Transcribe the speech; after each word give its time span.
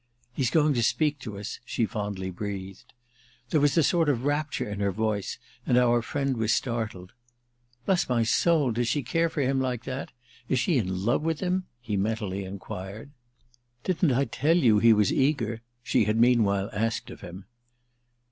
"He's 0.33 0.49
going 0.49 0.73
to 0.73 0.81
speak 0.81 1.19
to 1.19 1.37
us!" 1.37 1.59
she 1.63 1.85
fondly 1.85 2.31
breathed. 2.31 2.91
There 3.51 3.61
was 3.61 3.77
a 3.77 3.83
sort 3.83 4.09
of 4.09 4.23
rapture 4.23 4.67
in 4.67 4.79
her 4.79 4.91
voice, 4.91 5.37
and 5.63 5.77
our 5.77 6.01
friend 6.01 6.37
was 6.37 6.51
startled. 6.51 7.13
"Bless 7.85 8.09
my 8.09 8.23
soul, 8.23 8.71
does 8.71 8.87
she 8.87 9.03
care 9.03 9.29
for 9.29 9.41
him 9.41 9.61
like 9.61 9.83
that?—is 9.83 10.57
she 10.57 10.79
in 10.79 11.05
love 11.05 11.21
with 11.21 11.39
him?" 11.39 11.67
he 11.79 11.97
mentally 11.97 12.43
enquired. 12.45 13.11
"Didn't 13.83 14.11
I 14.11 14.25
tell 14.25 14.57
you 14.57 14.79
he 14.79 14.91
was 14.91 15.13
eager?" 15.13 15.61
she 15.83 16.05
had 16.05 16.17
meanwhile 16.19 16.71
asked 16.73 17.11
of 17.11 17.21
him. 17.21 17.45